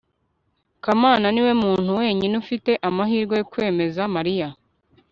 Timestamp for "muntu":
1.63-1.89